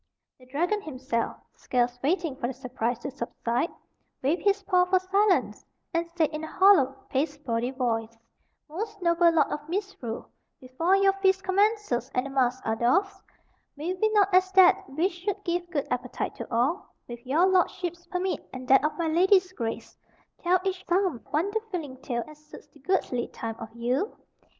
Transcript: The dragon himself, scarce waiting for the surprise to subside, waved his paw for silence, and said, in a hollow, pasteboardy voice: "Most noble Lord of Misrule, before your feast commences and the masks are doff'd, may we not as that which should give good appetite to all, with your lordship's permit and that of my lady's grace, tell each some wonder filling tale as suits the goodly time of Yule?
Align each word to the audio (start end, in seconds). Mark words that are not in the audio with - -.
The 0.39 0.47
dragon 0.47 0.81
himself, 0.81 1.37
scarce 1.53 1.99
waiting 2.01 2.35
for 2.35 2.47
the 2.47 2.53
surprise 2.55 2.97
to 3.03 3.11
subside, 3.11 3.69
waved 4.23 4.41
his 4.41 4.63
paw 4.63 4.85
for 4.85 4.97
silence, 4.97 5.63
and 5.93 6.09
said, 6.09 6.31
in 6.31 6.43
a 6.43 6.47
hollow, 6.47 6.95
pasteboardy 7.11 7.69
voice: 7.69 8.17
"Most 8.67 8.99
noble 9.03 9.29
Lord 9.29 9.51
of 9.51 9.69
Misrule, 9.69 10.27
before 10.59 10.95
your 10.95 11.13
feast 11.21 11.43
commences 11.43 12.09
and 12.15 12.25
the 12.25 12.31
masks 12.31 12.65
are 12.65 12.75
doff'd, 12.75 13.21
may 13.77 13.93
we 13.93 14.09
not 14.13 14.33
as 14.33 14.51
that 14.53 14.89
which 14.89 15.11
should 15.19 15.43
give 15.43 15.69
good 15.69 15.85
appetite 15.91 16.33
to 16.37 16.51
all, 16.51 16.95
with 17.07 17.23
your 17.23 17.45
lordship's 17.45 18.07
permit 18.07 18.43
and 18.51 18.67
that 18.69 18.83
of 18.83 18.97
my 18.97 19.07
lady's 19.07 19.53
grace, 19.53 19.95
tell 20.41 20.59
each 20.63 20.83
some 20.89 21.21
wonder 21.31 21.59
filling 21.69 21.95
tale 21.97 22.23
as 22.27 22.43
suits 22.43 22.65
the 22.69 22.79
goodly 22.79 23.27
time 23.27 23.55
of 23.59 23.69
Yule? 23.75 24.17